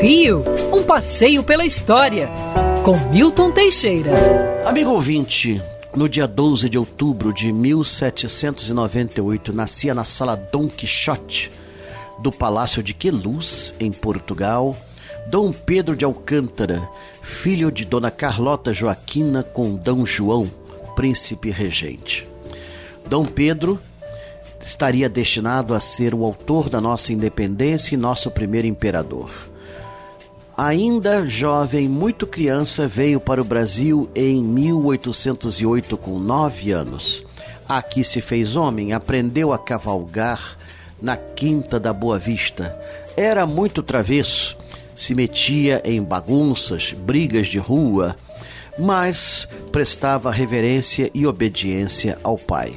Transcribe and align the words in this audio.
Rio, 0.00 0.44
um 0.72 0.82
passeio 0.82 1.42
pela 1.42 1.64
história, 1.64 2.28
com 2.84 2.98
Milton 3.10 3.50
Teixeira. 3.50 4.12
Amigo 4.66 4.90
ouvinte, 4.90 5.62
no 5.96 6.06
dia 6.06 6.28
12 6.28 6.68
de 6.68 6.78
outubro 6.78 7.32
de 7.32 7.50
1798, 7.50 9.54
nascia 9.54 9.94
na 9.94 10.04
sala 10.04 10.36
Dom 10.36 10.68
Quixote 10.68 11.50
do 12.18 12.30
Palácio 12.30 12.82
de 12.82 12.92
Queluz, 12.92 13.74
em 13.80 13.90
Portugal, 13.90 14.76
Dom 15.28 15.50
Pedro 15.50 15.96
de 15.96 16.04
Alcântara, 16.04 16.86
filho 17.22 17.72
de 17.72 17.86
Dona 17.86 18.10
Carlota 18.10 18.74
Joaquina 18.74 19.42
com 19.42 19.74
Dom 19.74 20.04
João, 20.04 20.50
príncipe 20.94 21.50
regente. 21.50 22.28
Dom 23.08 23.24
Pedro 23.24 23.80
estaria 24.60 25.08
destinado 25.08 25.72
a 25.72 25.80
ser 25.80 26.14
o 26.14 26.22
autor 26.22 26.68
da 26.68 26.82
nossa 26.82 27.14
independência 27.14 27.94
e 27.94 27.98
nosso 27.98 28.30
primeiro 28.30 28.66
imperador. 28.66 29.55
Ainda 30.56 31.26
jovem, 31.26 31.86
muito 31.86 32.26
criança, 32.26 32.88
veio 32.88 33.20
para 33.20 33.42
o 33.42 33.44
Brasil 33.44 34.08
em 34.14 34.42
1808 34.42 35.98
com 35.98 36.18
nove 36.18 36.72
anos. 36.72 37.22
Aqui 37.68 38.02
se 38.02 38.22
fez 38.22 38.56
homem, 38.56 38.94
aprendeu 38.94 39.52
a 39.52 39.58
cavalgar 39.58 40.56
na 41.00 41.14
Quinta 41.14 41.78
da 41.78 41.92
Boa 41.92 42.18
Vista. 42.18 42.74
Era 43.14 43.44
muito 43.44 43.82
travesso, 43.82 44.56
se 44.94 45.14
metia 45.14 45.82
em 45.84 46.02
bagunças, 46.02 46.94
brigas 46.94 47.48
de 47.48 47.58
rua, 47.58 48.16
mas 48.78 49.46
prestava 49.70 50.30
reverência 50.30 51.10
e 51.12 51.26
obediência 51.26 52.16
ao 52.22 52.38
pai. 52.38 52.74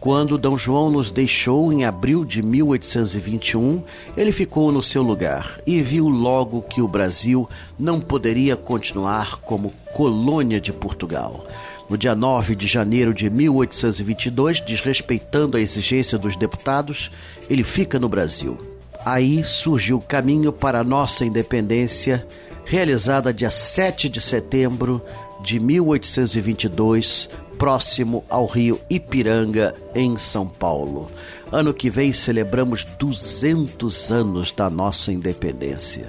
Quando 0.00 0.38
D. 0.38 0.48
João 0.56 0.90
nos 0.90 1.10
deixou 1.10 1.72
em 1.72 1.84
abril 1.84 2.24
de 2.24 2.40
1821, 2.40 3.82
ele 4.16 4.30
ficou 4.30 4.70
no 4.70 4.80
seu 4.80 5.02
lugar 5.02 5.58
e 5.66 5.82
viu 5.82 6.08
logo 6.08 6.62
que 6.62 6.80
o 6.80 6.86
Brasil 6.86 7.48
não 7.76 8.00
poderia 8.00 8.54
continuar 8.54 9.40
como 9.40 9.74
colônia 9.92 10.60
de 10.60 10.72
Portugal. 10.72 11.44
No 11.90 11.98
dia 11.98 12.14
9 12.14 12.54
de 12.54 12.68
janeiro 12.68 13.12
de 13.12 13.28
1822, 13.28 14.60
desrespeitando 14.60 15.56
a 15.56 15.60
exigência 15.60 16.16
dos 16.16 16.36
deputados, 16.36 17.10
ele 17.50 17.64
fica 17.64 17.98
no 17.98 18.08
Brasil. 18.08 18.56
Aí 19.04 19.42
surgiu 19.42 19.96
o 19.96 20.02
caminho 20.02 20.52
para 20.52 20.78
a 20.78 20.84
nossa 20.84 21.24
independência, 21.24 22.24
realizada 22.64 23.32
dia 23.32 23.50
7 23.50 24.08
de 24.08 24.20
setembro 24.20 25.02
de 25.42 25.58
1822, 25.58 27.28
próximo 27.58 28.24
ao 28.30 28.46
rio 28.46 28.80
Ipiranga, 28.88 29.74
em 29.94 30.16
São 30.16 30.46
Paulo. 30.46 31.10
Ano 31.50 31.74
que 31.74 31.90
vem 31.90 32.12
celebramos 32.12 32.84
200 32.84 34.12
anos 34.12 34.52
da 34.52 34.70
nossa 34.70 35.12
independência. 35.12 36.06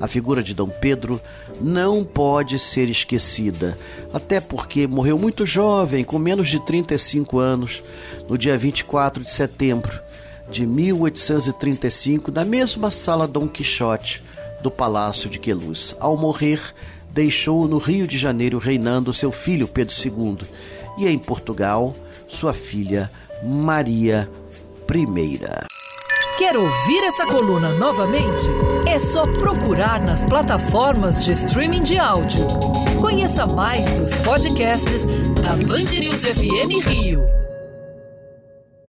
A 0.00 0.06
figura 0.06 0.42
de 0.42 0.54
Dom 0.54 0.68
Pedro 0.68 1.20
não 1.60 2.04
pode 2.04 2.58
ser 2.58 2.88
esquecida, 2.88 3.76
até 4.12 4.40
porque 4.40 4.86
morreu 4.86 5.18
muito 5.18 5.44
jovem, 5.44 6.04
com 6.04 6.18
menos 6.18 6.48
de 6.48 6.64
35 6.64 7.38
anos, 7.38 7.82
no 8.28 8.38
dia 8.38 8.56
24 8.56 9.24
de 9.24 9.30
setembro 9.30 10.00
de 10.50 10.66
1835, 10.66 12.30
na 12.30 12.44
mesma 12.44 12.90
sala 12.90 13.26
Dom 13.26 13.48
Quixote 13.48 14.22
do 14.62 14.70
Palácio 14.70 15.28
de 15.28 15.38
Queluz. 15.38 15.96
Ao 15.98 16.16
morrer, 16.16 16.60
deixou 17.10 17.66
no 17.66 17.78
Rio 17.78 18.06
de 18.06 18.16
Janeiro 18.16 18.58
reinando 18.58 19.12
seu 19.12 19.32
filho 19.32 19.68
Pedro 19.68 19.94
II 19.94 20.38
e 20.98 21.06
em 21.08 21.18
Portugal 21.18 21.94
sua 22.28 22.54
filha 22.54 23.10
Maria 23.42 24.28
I. 24.90 25.40
Quer 26.38 26.56
ouvir 26.56 27.04
essa 27.04 27.26
coluna 27.26 27.70
novamente? 27.74 28.48
É 28.86 28.98
só 28.98 29.24
procurar 29.26 30.02
nas 30.02 30.24
plataformas 30.24 31.24
de 31.24 31.32
streaming 31.32 31.82
de 31.82 31.98
áudio. 31.98 32.46
Conheça 33.00 33.46
mais 33.46 33.90
dos 33.98 34.14
podcasts 34.16 35.04
da 35.42 35.50
Band 35.50 35.98
News 35.98 36.24
FM 36.24 36.86
Rio. 36.86 37.41